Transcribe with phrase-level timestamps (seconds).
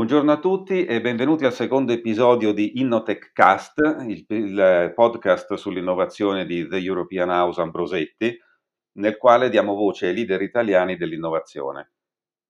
[0.00, 3.76] Buongiorno a tutti e benvenuti al secondo episodio di Innotech Cast,
[4.08, 8.34] il, il, podcast sull'innovazione di The European House Ambrosetti,
[8.92, 11.92] nel quale diamo voce ai leader italiani dell'innovazione.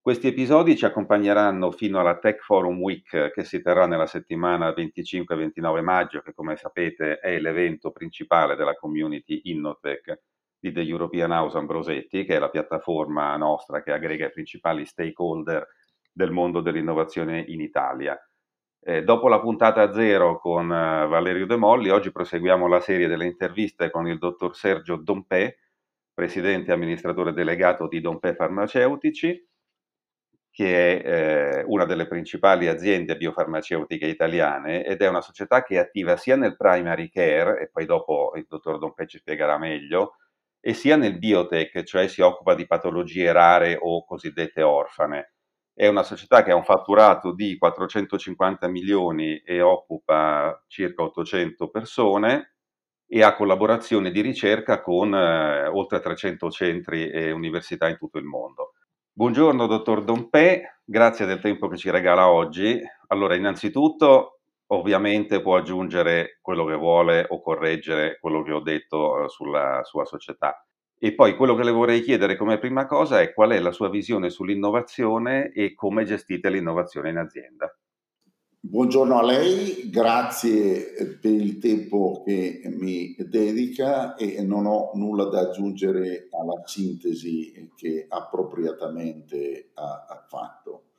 [0.00, 5.82] Questi episodi ci accompagneranno fino alla Tech Forum Week che si terrà nella settimana 25-29
[5.82, 10.20] maggio, che come sapete è l'evento principale della community Innotech
[10.56, 15.66] di The European House Ambrosetti, che è la piattaforma nostra che aggrega i principali stakeholder
[16.12, 18.18] del mondo dell'innovazione in Italia.
[18.82, 23.26] Eh, dopo la puntata zero con uh, Valerio De Molli, oggi proseguiamo la serie delle
[23.26, 25.54] interviste con il dottor Sergio Dompè,
[26.14, 29.46] presidente e amministratore delegato di Dompè Farmaceutici,
[30.50, 35.78] che è eh, una delle principali aziende biofarmaceutiche italiane ed è una società che è
[35.78, 40.16] attiva sia nel primary care, e poi dopo il dottor Dompè ci spiegherà meglio,
[40.58, 45.34] e sia nel biotech, cioè si occupa di patologie rare o cosiddette orfane.
[45.72, 52.54] È una società che ha un fatturato di 450 milioni e occupa circa 800 persone
[53.06, 58.24] e ha collaborazione di ricerca con eh, oltre 300 centri e università in tutto il
[58.24, 58.74] mondo.
[59.12, 62.80] Buongiorno dottor Dompè, grazie del tempo che ci regala oggi.
[63.08, 69.28] Allora, innanzitutto, ovviamente può aggiungere quello che vuole o correggere quello che ho detto eh,
[69.28, 70.64] sulla sua società.
[71.02, 73.88] E poi quello che le vorrei chiedere come prima cosa è qual è la sua
[73.88, 77.74] visione sull'innovazione e come gestite l'innovazione in azienda.
[78.60, 85.40] Buongiorno a lei, grazie per il tempo che mi dedica e non ho nulla da
[85.40, 90.90] aggiungere alla sintesi che appropriatamente ha fatto.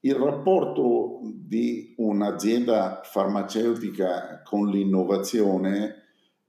[0.00, 6.01] Il rapporto di un'azienda farmaceutica con l'innovazione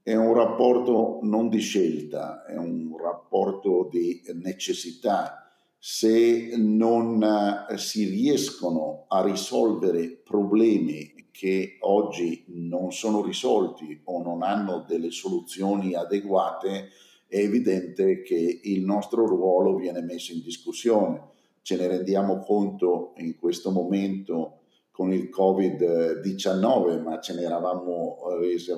[0.04, 5.48] è un rapporto non di scelta, è un rapporto di necessità.
[5.78, 14.42] Se non eh, si riescono a risolvere problemi che oggi non sono risolti o non
[14.42, 16.90] hanno delle soluzioni adeguate,
[17.26, 21.32] è evidente che il nostro ruolo viene messo in discussione.
[21.62, 24.58] Ce ne rendiamo conto in questo momento
[24.90, 28.70] con il Covid-19, ma ce ne eravamo resi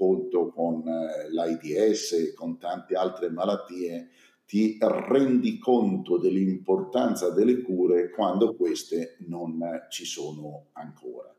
[0.00, 4.08] conto con eh, l'AIDS e con tante altre malattie,
[4.46, 11.32] ti rendi conto dell'importanza delle cure quando queste non ci sono ancora.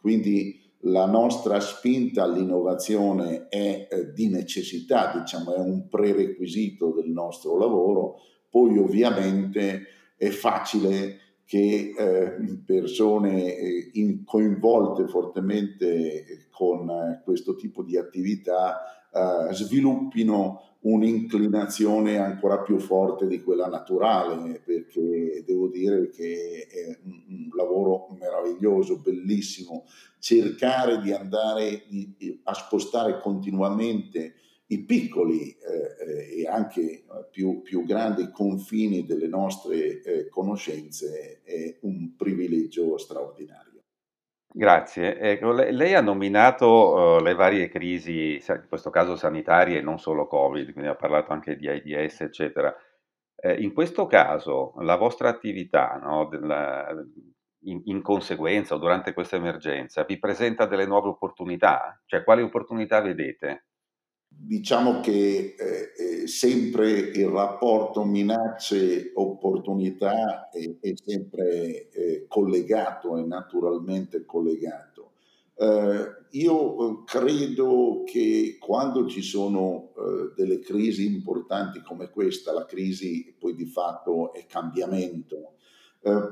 [0.00, 7.56] Quindi la nostra spinta all'innovazione è eh, di necessità, diciamo, è un prerequisito del nostro
[7.56, 8.16] lavoro,
[8.50, 9.84] poi ovviamente
[10.16, 19.08] è facile che eh, persone eh, in, coinvolte fortemente con eh, questo tipo di attività
[19.12, 27.48] eh, sviluppino un'inclinazione ancora più forte di quella naturale, perché devo dire che è un,
[27.56, 29.86] lavoro meraviglioso, bellissimo,
[30.20, 31.82] cercare di andare
[32.44, 34.34] a spostare continuamente
[34.70, 42.14] i piccoli eh, e anche più, più, grandi confini delle nostre eh, conoscenze è un
[42.16, 43.70] privilegio straordinario.
[44.52, 45.18] Grazie.
[45.18, 49.98] Ecco, lei, lei ha nominato uh, le varie crisi, in questo caso sanitarie e non
[49.98, 52.74] solo Covid, quindi ha parlato anche di AIDS, eccetera.
[53.36, 56.92] Eh, in questo caso, la vostra attività, no, della,
[57.64, 62.00] in, in, conseguenza o durante questa emergenza, vi presenta delle nuove opportunità?
[62.06, 63.66] Cioè, quali opportunità vedete?
[64.32, 74.24] Diciamo che eh, eh, sempre il rapporto minacce-opportunità è, è sempre eh, collegato, è naturalmente
[74.24, 75.12] collegato.
[75.56, 82.64] Eh, io eh, credo che quando ci sono eh, delle crisi importanti come questa, la
[82.64, 85.56] crisi poi di fatto è cambiamento,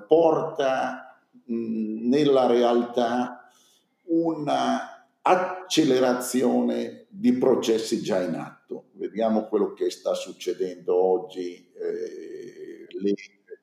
[0.06, 3.50] porta mh, nella realtà
[4.04, 8.91] una accelerazione di processi già in atto.
[8.93, 13.15] Vediamo quello che sta succedendo oggi, eh, le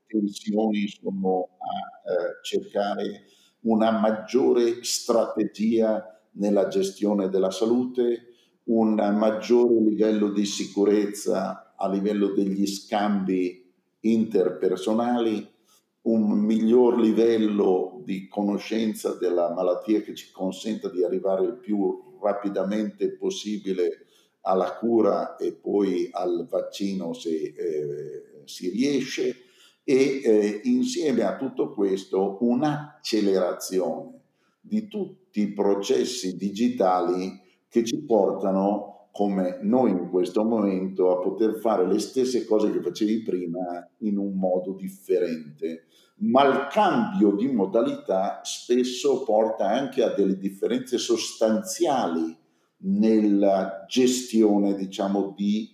[0.07, 3.23] tensioni sono a eh, cercare
[3.61, 8.33] una maggiore strategia nella gestione della salute,
[8.65, 13.71] un maggiore livello di sicurezza a livello degli scambi
[14.01, 15.53] interpersonali,
[16.03, 23.11] un miglior livello di conoscenza della malattia che ci consenta di arrivare il più rapidamente
[23.11, 24.05] possibile
[24.41, 29.35] alla cura e poi al vaccino se eh, si riesce.
[29.83, 34.21] E eh, insieme a tutto questo un'accelerazione
[34.59, 37.39] di tutti i processi digitali
[37.69, 42.81] che ci portano come noi in questo momento a poter fare le stesse cose che
[42.81, 45.85] facevi prima in un modo differente
[46.17, 52.37] ma il cambio di modalità spesso porta anche a delle differenze sostanziali
[52.77, 55.69] nella gestione, diciamo, di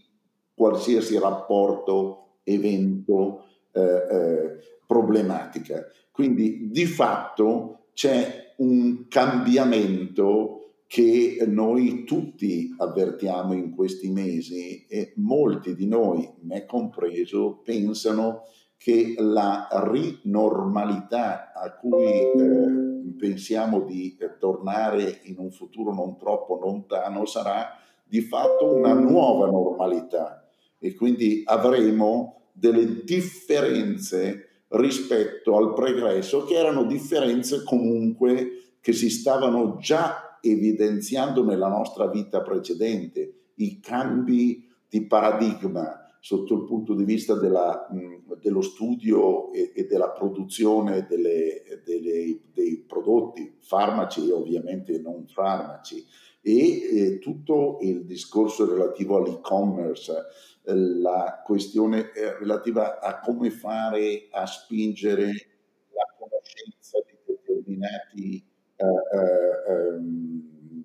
[0.54, 5.86] qualsiasi rapporto, evento, eh, eh, problematica.
[6.12, 10.61] Quindi di fatto c'è un cambiamento
[10.92, 18.42] che noi tutti avvertiamo in questi mesi e molti di noi, me compreso, pensano
[18.76, 27.26] che la rinormalità a cui eh, pensiamo di tornare in un futuro non troppo lontano
[27.26, 27.70] sarà
[28.04, 30.46] di fatto una nuova normalità
[30.78, 39.78] e quindi avremo delle differenze rispetto al pregresso che erano differenze comunque che si stavano
[39.78, 47.34] già evidenziando nella nostra vita precedente, i cambi di paradigma, sotto il punto di vista
[47.34, 47.88] della,
[48.40, 56.06] dello studio e, e, della produzione delle, delle, dei prodotti, farmaci e ovviamente non farmaci,
[56.42, 60.14] e eh, tutto il discorso relativo all'e-commerce,
[60.64, 65.26] eh, la questione eh, relativa a come fare a spingere
[65.90, 68.51] la conoscenza di determinati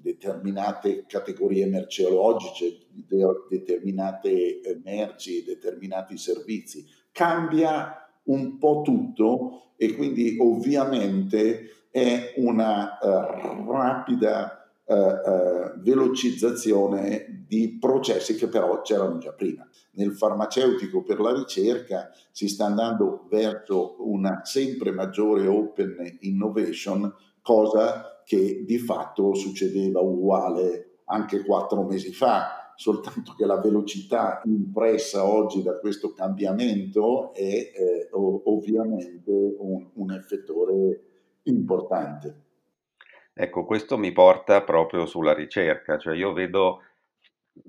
[0.06, 6.87] determinate categorie merceologiche, de- determinate eh, merci, determinati servizi.
[7.12, 17.78] Cambia un po' tutto e quindi ovviamente è una uh, rapida uh, uh, velocizzazione di
[17.78, 19.66] processi che però c'erano già prima.
[19.92, 27.12] Nel farmaceutico per la ricerca si sta andando verso una sempre maggiore open innovation,
[27.46, 35.25] cosa che di fatto succedeva uguale anche quattro mesi fa, soltanto che la velocità impressa
[35.25, 41.02] oggi da questo cambiamento è eh, ovviamente un, un effettore
[41.44, 42.43] importante.
[43.32, 46.81] Ecco, questo mi porta proprio sulla ricerca, cioè io vedo,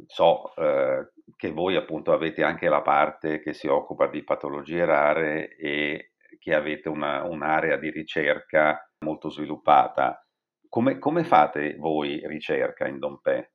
[0.08, 5.56] so eh, che voi appunto avete anche la parte che si occupa di patologie rare
[5.56, 10.26] e che avete una, un'area di ricerca molto sviluppata.
[10.70, 13.50] Come, come fate voi ricerca in Dompè?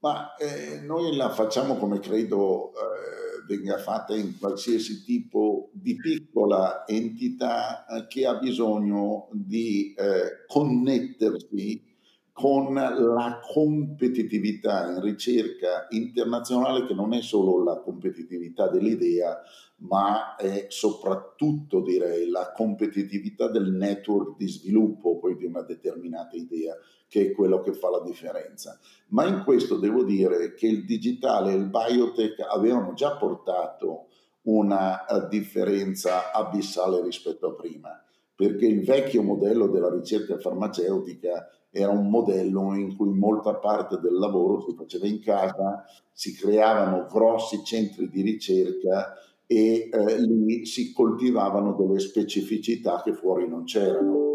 [0.00, 6.86] Ma eh, noi la facciamo come credo eh, venga fatta in qualsiasi tipo di piccola
[6.86, 11.92] entità eh, che ha bisogno di eh, connettersi
[12.32, 19.40] con la competitività in ricerca internazionale che non è solo la competitività dell'idea,
[19.86, 26.74] ma è soprattutto direi la competitività del network di sviluppo poi di una determinata idea,
[27.08, 28.78] che è quello che fa la differenza.
[29.08, 34.06] Ma in questo devo dire che il digitale e il biotech avevano già portato
[34.42, 38.02] una eh, differenza abissale rispetto a prima,
[38.34, 44.14] perché il vecchio modello della ricerca farmaceutica era un modello in cui molta parte del
[44.14, 49.12] lavoro si faceva in casa, si creavano grossi centri di ricerca
[49.54, 54.32] e eh, lì si coltivavano delle specificità che fuori non c'erano.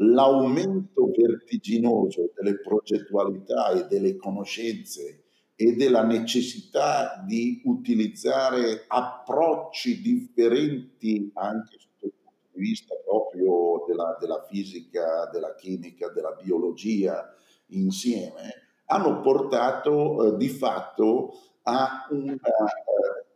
[0.00, 5.24] L'aumento vertiginoso delle progettualità e delle conoscenze
[5.56, 14.18] e della necessità di utilizzare approcci differenti anche sotto il punto di vista proprio della,
[14.20, 17.26] della fisica, della chimica, della biologia
[17.68, 21.32] insieme, hanno portato eh, di fatto
[21.62, 23.28] a una, eh,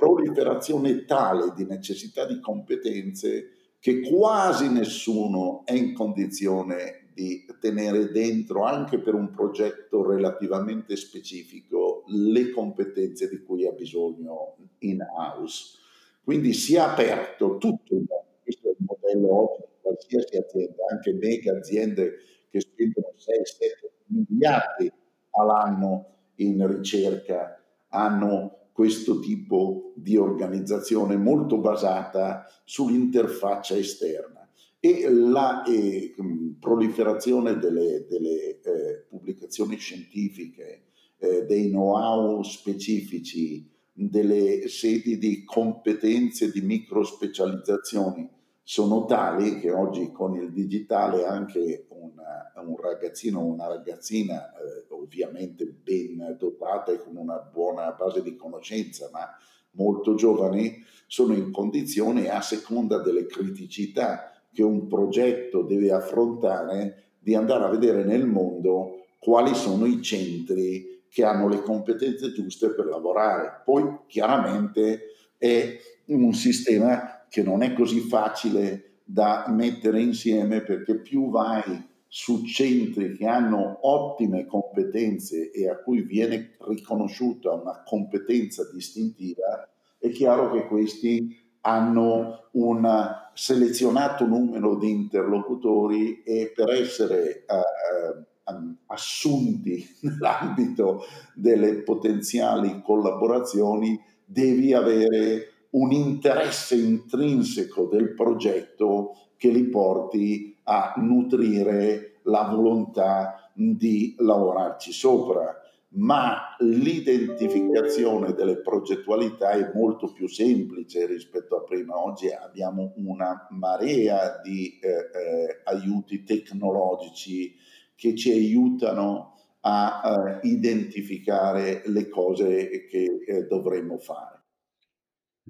[0.00, 8.64] proliferazione tale di necessità di competenze che quasi nessuno è in condizione di tenere dentro,
[8.64, 15.78] anche per un progetto relativamente specifico, le competenze di cui ha bisogno in house.
[16.24, 20.84] Quindi si è aperto tutto il mondo, questo è il modello oggi di qualsiasi azienda,
[20.90, 22.14] anche mega aziende
[22.50, 24.90] che spendono 6-7 miliardi
[25.32, 34.48] all'anno in ricerca hanno questo tipo di organizzazione molto basata sull'interfaccia esterna.
[34.78, 36.14] E la eh,
[36.58, 40.84] proliferazione delle, delle eh, pubblicazioni scientifiche,
[41.18, 48.28] eh, dei know-how specifici, delle sedi di competenze di microspecializzazioni
[48.62, 54.86] sono tali che oggi con il digitale anche una, un ragazzino o una ragazzina eh,
[54.90, 59.28] ovviamente ben dotata e con una buona base di conoscenza, ma
[59.72, 67.34] molto giovani, sono in condizione, a seconda delle criticità che un progetto deve affrontare, di
[67.34, 72.86] andare a vedere nel mondo quali sono i centri che hanno le competenze giuste per
[72.86, 73.62] lavorare.
[73.64, 81.30] Poi chiaramente è un sistema che non è così facile da mettere insieme perché più
[81.30, 89.68] vai su centri che hanno ottime competenze e a cui viene riconosciuta una competenza distintiva,
[89.96, 92.84] è chiaro che questi hanno un
[93.32, 105.52] selezionato numero di interlocutori e per essere uh, assunti nell'ambito delle potenziali collaborazioni devi avere
[105.70, 115.56] un interesse intrinseco del progetto che li porti a nutrire la volontà di lavorarci sopra.
[115.92, 122.00] Ma l'identificazione delle progettualità è molto più semplice rispetto a prima.
[122.00, 127.56] Oggi abbiamo una marea di eh, eh, aiuti tecnologici
[127.96, 134.42] che ci aiutano a uh, identificare le cose che eh, dovremmo fare.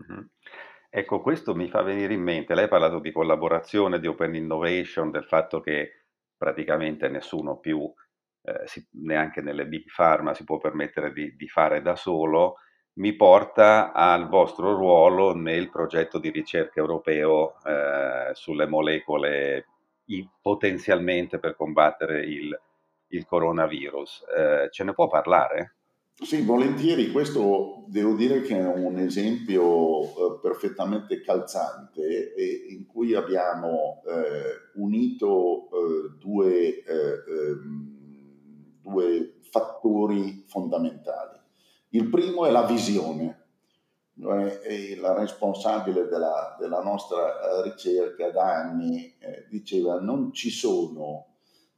[0.02, 0.24] Mm-hmm.
[0.92, 5.12] Ecco, questo mi fa venire in mente, lei ha parlato di collaborazione, di open innovation,
[5.12, 6.06] del fatto che
[6.37, 7.80] praticamente nessuno più,
[8.42, 12.56] eh, si, neanche nelle big pharma, si può permettere di, di, fare da solo,
[12.94, 19.66] mi porta al vostro ruolo nel progetto di ricerca europeo eh, sulle molecole
[20.40, 22.61] potenzialmente per combattere il,
[23.11, 24.25] il coronavirus.
[24.37, 25.76] Eh, ce ne può parlare?
[26.22, 33.14] Sì, volentieri, questo devo dire che è un esempio eh, perfettamente calzante e in cui
[33.14, 41.38] abbiamo eh, unito eh, due, eh, ehm, due, fattori fondamentali.
[41.88, 43.38] Il primo è la visione.
[44.16, 51.28] La responsabile della, della nostra eh, ricerca da anni eh, diceva non ci sono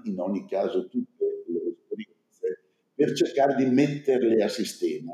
[0.04, 2.62] eh, in ogni caso tutte le esperienze,
[2.94, 5.12] per cercare di metterle a sistema,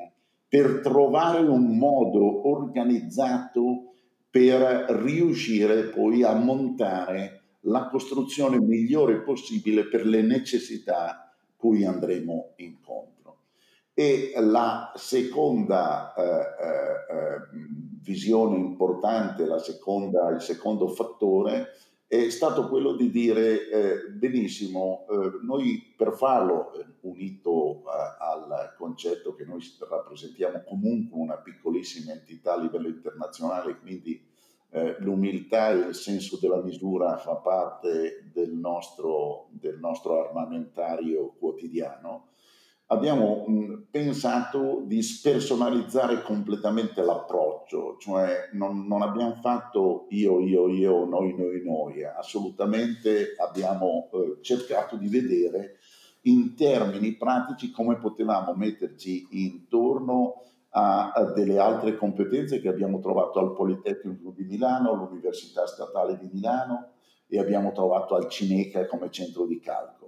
[0.49, 3.96] per trovare un modo organizzato
[4.37, 13.39] per riuscire poi a montare la costruzione migliore possibile per le necessità cui andremo incontro.
[13.95, 17.61] E la seconda eh, eh,
[18.03, 21.69] visione importante, la seconda, il secondo fattore
[22.09, 28.75] è stato quello di dire eh, benissimo, eh, noi per farlo, eh, unito eh, al
[28.77, 34.25] concetto che noi rappresentiamo comunque una piccolissima entità a livello internazionale, quindi
[34.71, 42.29] eh, l'umiltà e il senso della misura fa parte del nostro, del nostro armamentario quotidiano,
[42.87, 51.05] abbiamo mh, pensato di spersonalizzare completamente l'approccio, cioè non, non, abbiamo fatto io, io, io,
[51.05, 55.79] noi, noi, noi, assolutamente abbiamo eh, cercato di vedere
[56.23, 63.39] in termini pratici come potevamo metterci intorno a, a delle altre competenze che abbiamo trovato
[63.39, 66.91] al Politecnico di Milano, all'Università Statale di Milano
[67.29, 70.07] e abbiamo trovato al Cineca come centro di calcolo.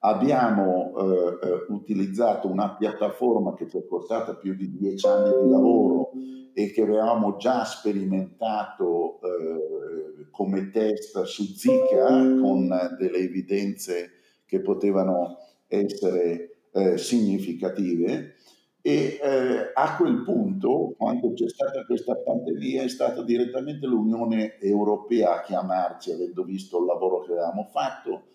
[0.00, 5.50] Abbiamo eh, eh, utilizzato una piattaforma che ci è costata più di dieci anni di
[5.50, 6.12] lavoro
[6.54, 12.06] e che avevamo già sperimentato eh, come test su Zika
[12.40, 14.10] con delle evidenze
[14.46, 18.34] che potevano essere eh, significative.
[18.80, 25.34] E eh, a quel punto, quando c'è stata questa pandemia, è stata direttamente l'Unione Europea
[25.34, 28.28] a chiamarci, avendo visto il lavoro che avevamo fatto,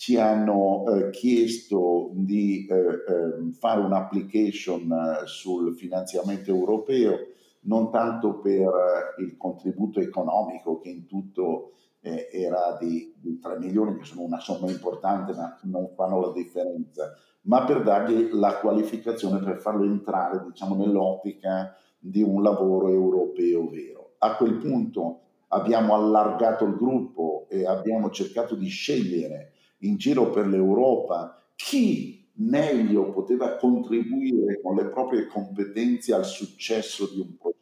[0.00, 7.18] ci hanno eh, chiesto di eh, ehm, fare un'application eh, sul finanziamento europeo,
[7.64, 8.70] non tanto per
[9.18, 14.40] il contributo economico che in tutto eh, era di, di 3 milioni, che sono una
[14.40, 20.42] somma importante ma non fanno la differenza, ma per dargli la qualificazione per farlo entrare
[20.46, 24.14] diciamo, nell'ottica di un lavoro europeo vero.
[24.20, 30.46] A quel punto abbiamo allargato il gruppo e abbiamo cercato di scegliere in giro per
[30.46, 37.58] l'Europa chi meglio poteva contribuire con le proprie competenze al successo di un progetto.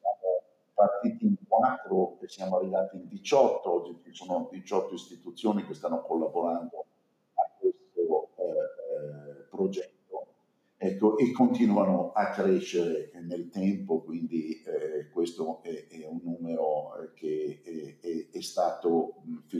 [0.00, 0.42] Siamo
[0.74, 6.02] partiti in quattro e siamo arrivati in 18, oggi ci sono 18 istituzioni che stanno
[6.02, 6.86] collaborando
[7.34, 9.98] a questo eh, eh, progetto.
[10.82, 17.60] Ecco, e continuano a crescere nel tempo, quindi eh, questo è, è, un numero che
[17.62, 19.09] è, è, è, stato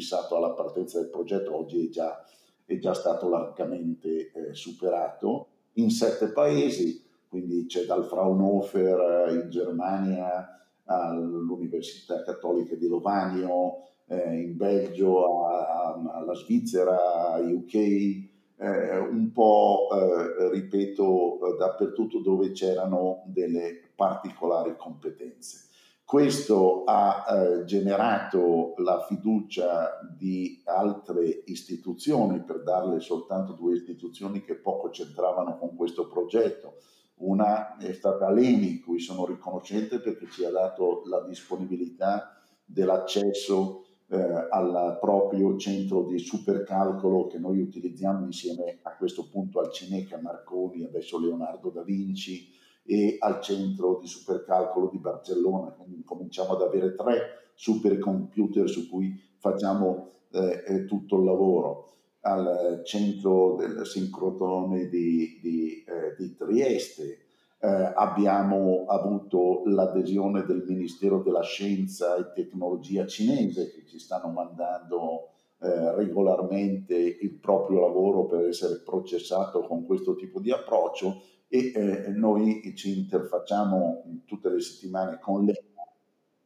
[0.00, 2.24] fissato alla partenza del progetto, oggi è già,
[2.64, 10.58] è già stato largamente eh, superato in sette paesi, quindi c'è dal Fraunhofer in Germania
[10.84, 19.88] all'Università Cattolica di Lovanio, eh, in Belgio, a, a, alla Svizzera, UK, eh, un po',
[19.92, 25.68] eh, ripeto, dappertutto dove c'erano delle particolari competenze.
[26.10, 34.56] Questo ha eh, generato la fiducia di altre istituzioni, per darle soltanto due istituzioni che
[34.56, 36.78] poco c'entravano con questo progetto.
[37.18, 44.48] Una è stata l'ENI, cui sono riconoscente perché ci ha dato la disponibilità dell'accesso eh,
[44.50, 50.82] al proprio centro di supercalcolo che noi utilizziamo insieme a questo punto al Cineca Marconi,
[50.82, 56.94] adesso Leonardo da Vinci, e al centro di supercalcolo di Barcellona, quindi cominciamo ad avere
[56.94, 61.88] tre supercomputer su cui facciamo eh, eh, tutto il lavoro
[62.22, 67.18] al centro del sincrotrone di, di, eh, di Trieste.
[67.62, 75.28] Eh, abbiamo avuto l'adesione del Ministero della Scienza e Tecnologia cinese che ci stanno mandando
[75.62, 82.08] eh, regolarmente il proprio lavoro per essere processato con questo tipo di approccio e eh,
[82.10, 85.58] noi ci interfacciamo tutte le settimane con lei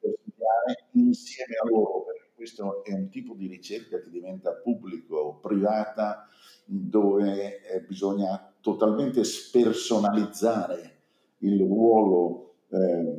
[0.00, 5.16] per studiare insieme a loro, perché questo è un tipo di ricerca che diventa pubblico
[5.16, 6.26] o privata
[6.64, 10.92] dove eh, bisogna totalmente spersonalizzare
[11.38, 13.14] il ruolo eh,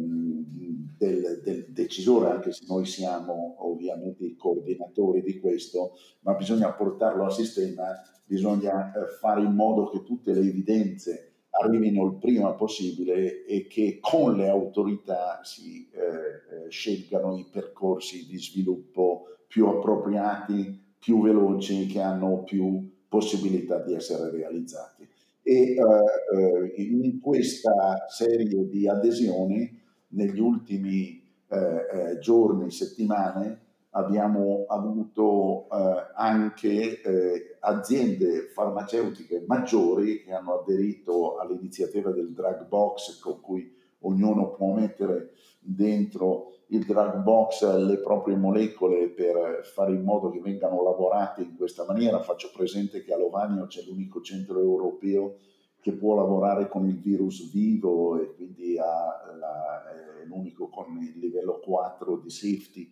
[1.05, 7.25] del, del, decisore, anche se noi siamo ovviamente i coordinatori di questo, ma bisogna portarlo
[7.25, 7.85] a sistema,
[8.25, 11.31] bisogna eh, fare in modo che tutte le evidenze
[11.61, 18.27] arrivino il prima possibile e che con le autorità si eh, eh, scelgano i percorsi
[18.27, 25.07] di sviluppo più appropriati, più veloci, che hanno più possibilità di essere realizzati.
[25.41, 29.83] E eh, eh in questa serie di adesioni,
[30.15, 40.33] negli ultimi eh, eh, giorni, settimane, abbiamo avuto eh, anche eh, aziende farmaceutiche maggiori che
[40.33, 47.75] hanno aderito all'iniziativa del drug box con cui ognuno può mettere dentro il drug box
[47.77, 52.21] le proprie molecole per fare in modo che vengano lavorate in questa maniera.
[52.21, 55.37] Faccio presente che a Lovanio c'è l'unico centro europeo
[55.85, 61.19] che può lavorare con il virus vivo e quindi ha la, è l'unico con il
[61.19, 62.91] livello 4 di safety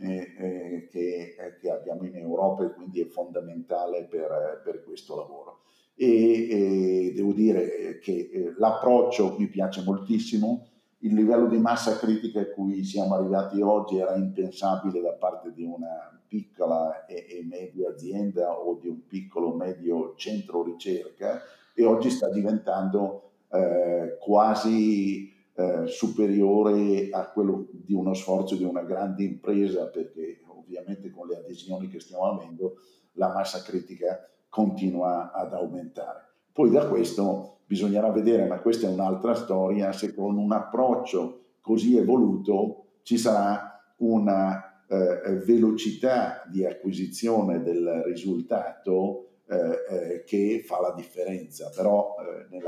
[0.00, 5.16] eh, eh, che, eh, che, abbiamo in Europa e quindi è fondamentale per, per questo
[5.16, 5.60] lavoro.
[5.94, 10.66] E, e, devo dire che eh, l'approccio mi piace moltissimo,
[10.98, 15.62] il livello di massa critica a cui siamo arrivati oggi era impensabile da parte di
[15.62, 21.40] una piccola e, e media azienda o di un piccolo medio centro ricerca
[21.78, 28.82] e oggi sta diventando eh, quasi eh, superiore a quello di uno sforzo di una
[28.82, 32.76] grande impresa, perché ovviamente con le adesioni che stiamo avendo
[33.12, 36.24] la massa critica continua ad aumentare.
[36.50, 41.98] Poi da questo bisognerà vedere, ma questa è un'altra storia, se con un approccio così
[41.98, 49.54] evoluto ci sarà una eh, velocità di acquisizione del risultato eh,
[49.88, 51.70] eh, che fa la differenza.
[51.72, 52.64] Però eh, nel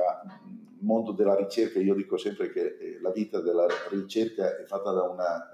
[0.79, 5.03] mondo della ricerca io dico sempre che eh, la vita della ricerca è fatta da
[5.03, 5.49] una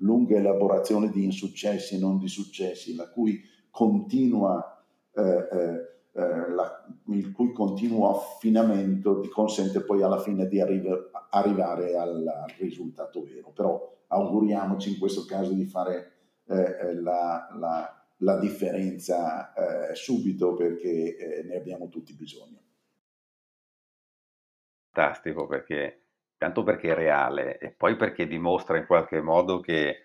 [0.00, 4.74] lunga elaborazione di insuccessi e non di successi, la cui continua
[6.12, 13.24] la, il cui continuo affinamento ti consente poi alla fine di arriva, arrivare al, risultato
[13.24, 13.52] vero.
[13.52, 16.12] Però auguriamoci in questo caso di fare
[16.44, 19.52] la, la, la differenza
[19.90, 22.62] eh, subito perché eh, ne abbiamo tutti bisogno.
[24.90, 30.02] Fantastico perché tanto perché è reale e poi perché dimostra in qualche modo che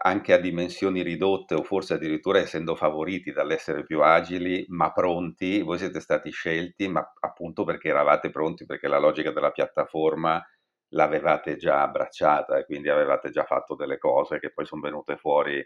[0.00, 5.78] anche a dimensioni ridotte o forse addirittura essendo favoriti dall'essere più agili ma pronti, voi
[5.78, 10.44] siete stati scelti ma appunto perché eravate pronti, perché la logica della piattaforma
[10.92, 15.64] l'avevate già abbracciata e quindi avevate già fatto delle cose che poi sono venute fuori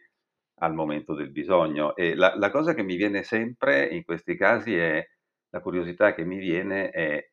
[0.63, 1.95] al momento del bisogno.
[1.95, 5.07] E la, la cosa che mi viene sempre in questi casi è,
[5.51, 7.31] la curiosità che mi viene è,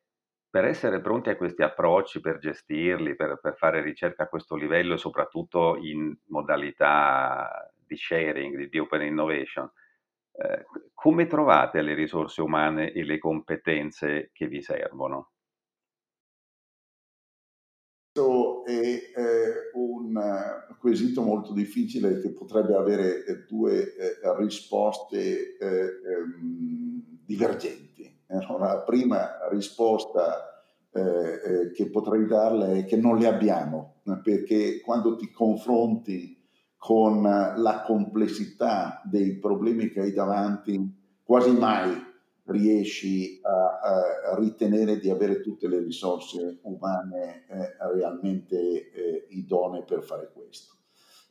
[0.50, 4.94] per essere pronti a questi approcci, per gestirli, per, per fare ricerca a questo livello
[4.94, 9.70] e soprattutto in modalità di sharing, di, di open innovation,
[10.32, 15.30] eh, come trovate le risorse umane e le competenze che vi servono?
[18.12, 20.09] Questo è eh, un uh,
[20.78, 28.10] quesito molto difficile che potrebbe avere eh, due eh, risposte eh, ehm, divergenti.
[28.28, 34.80] Allora, la prima risposta eh, eh, che potrei darle è che non le abbiamo, perché
[34.80, 36.38] quando ti confronti
[36.76, 40.80] con la complessità dei problemi che hai davanti,
[41.22, 42.09] quasi mai
[42.50, 50.02] riesci a, a ritenere di avere tutte le risorse umane eh, realmente eh, idonee per
[50.02, 50.74] fare questo.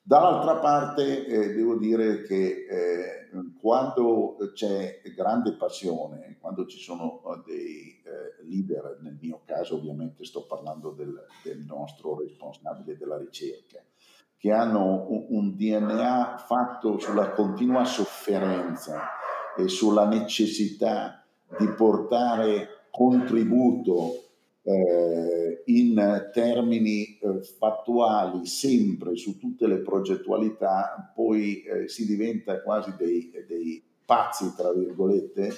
[0.02, 3.30] Dall'altra parte eh, devo dire che eh,
[3.62, 10.48] quando c'è grande passione, quando ci sono dei eh, leader, nel mio caso ovviamente sto
[10.48, 13.84] parlando del, del nostro responsabile della ricerca,
[14.36, 19.02] che hanno un, un DNA fatto sulla continua sofferenza,
[19.60, 21.24] e sulla necessità
[21.58, 24.24] di portare contributo
[24.64, 32.94] eh, in termini eh, fattuali sempre su tutte le progettualità, poi eh, si diventa quasi
[32.98, 35.54] dei, dei pazzi, tra virgolette,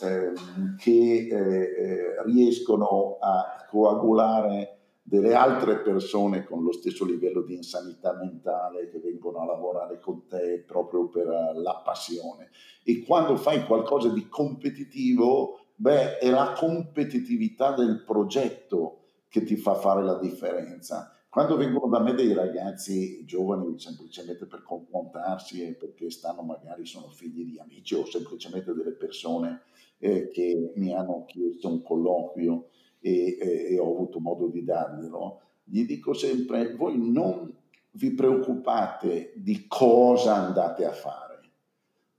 [0.00, 4.73] ehm, che eh, eh, riescono a coagulare
[5.06, 10.26] delle altre persone con lo stesso livello di insanità mentale che vengono a lavorare con
[10.26, 12.48] te proprio per la passione.
[12.82, 19.74] E quando fai qualcosa di competitivo, beh, è la competitività del progetto che ti fa
[19.74, 21.10] fare la differenza.
[21.28, 27.08] Quando vengono da me dei ragazzi giovani semplicemente per confrontarsi e perché stanno magari sono
[27.08, 29.62] figli di amici o semplicemente delle persone
[29.98, 32.68] eh, che mi hanno chiesto un colloquio
[33.04, 37.54] e, e, e ho avuto modo di darglielo, gli dico sempre, voi non
[37.92, 41.40] vi preoccupate di cosa andate a fare,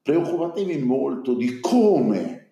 [0.04, 2.52] preoccupatevi molto di come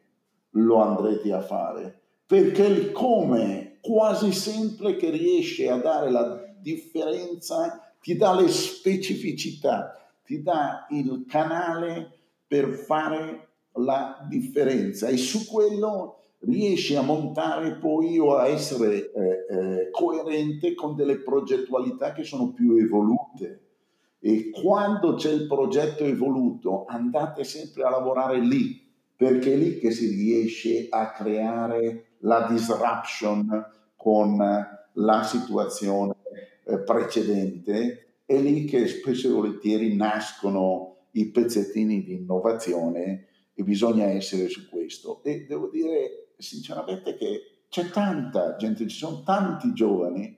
[0.52, 7.94] lo andrete a fare, perché il come quasi sempre che riesce a dare la differenza
[8.02, 12.12] ti dà le specificità, ti dà il canale
[12.48, 15.08] per fare la differenza.
[15.08, 21.20] E su quello riesci a montare poi o a essere eh, eh, coerente con delle
[21.20, 23.60] progettualità che sono più evolute.
[24.20, 28.82] E quando c'è il progetto evoluto, andate sempre a lavorare lì,
[29.16, 36.16] perché è lì che si riesce a creare la disruption con la situazione
[36.66, 44.06] eh, precedente, è lì che spesso e volentieri nascono i pezzettini di innovazione e bisogna
[44.06, 45.22] essere su questo.
[45.24, 50.38] E devo dire sinceramente che c'è tanta gente, ci sono tanti giovani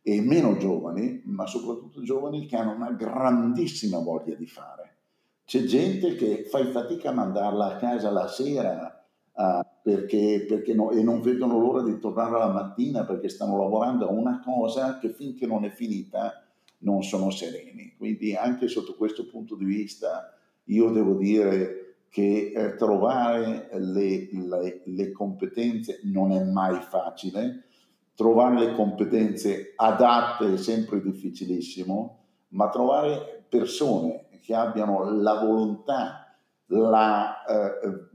[0.00, 4.96] e meno giovani, ma soprattutto giovani che hanno una grandissima voglia di fare.
[5.44, 10.90] C'è gente che fai fatica a mandarla a casa la sera uh, perché, perché no,
[10.92, 15.10] e non vedono l'ora di tornare la mattina perché stanno lavorando a una cosa che
[15.10, 16.42] finché non è finita
[16.78, 17.94] non sono sereni.
[17.96, 21.81] Quindi anche sotto questo punto di vista io devo dire
[22.12, 27.64] che eh, trovare le, le, le, competenze non è mai facile,
[28.14, 37.44] trovare le competenze adatte è sempre difficilissimo, ma trovare persone che abbiano la volontà, la
[37.46, 38.10] eh,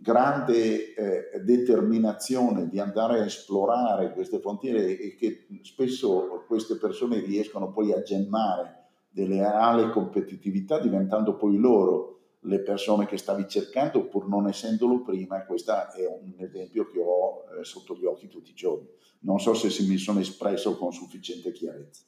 [0.00, 7.70] grande eh, determinazione di andare a esplorare queste frontiere e che spesso queste persone riescono
[7.70, 8.78] poi a gemmare
[9.10, 12.12] delle reali competitività diventando poi loro
[12.44, 17.44] le persone che stavi cercando pur non essendolo prima, questo è un esempio che ho
[17.58, 18.88] eh, sotto gli occhi tutti i giorni.
[19.20, 22.04] Non so se mi sono espresso con sufficiente chiarezza.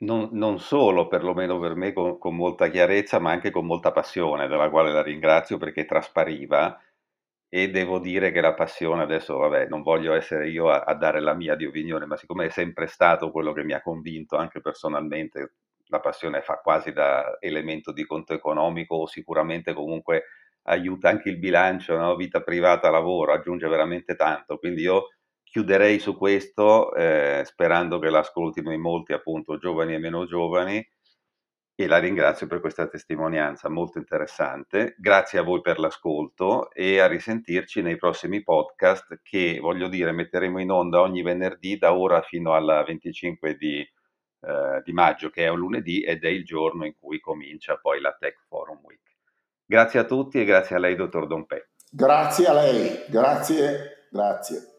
[0.00, 4.46] Non, non solo, perlomeno per me, con, con, molta chiarezza, ma anche con molta passione,
[4.46, 6.80] della quale la ringrazio perché traspariva
[7.48, 11.20] e devo dire che la passione, adesso vabbè, non voglio essere io a, a dare
[11.20, 14.60] la mia di opinione, ma siccome è sempre stato quello che mi ha convinto anche
[14.60, 15.54] personalmente
[15.88, 20.24] la passione fa quasi da elemento di conto economico sicuramente comunque
[20.68, 22.14] aiuta anche il bilancio, no?
[22.16, 24.58] vita privata, lavoro, aggiunge veramente tanto.
[24.58, 25.08] Quindi io
[25.42, 30.86] chiuderei su questo eh, sperando che l'ascoltino in molti, appunto, giovani e meno giovani.
[31.80, 34.96] E la ringrazio per questa testimonianza molto interessante.
[34.98, 40.60] Grazie a voi per l'ascolto e a risentirci nei prossimi podcast che, voglio dire, metteremo
[40.60, 43.88] in onda ogni venerdì da ora fino al 25 di
[44.40, 48.00] eh, di maggio, che è un lunedì ed è il giorno in cui comincia poi
[48.00, 49.16] la Tech Forum Week.
[49.64, 51.66] Grazie a tutti e grazie a lei, dottor Dompè.
[51.90, 54.77] Grazie a lei, grazie, grazie.